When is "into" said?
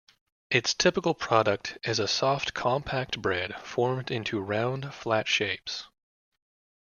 4.09-4.39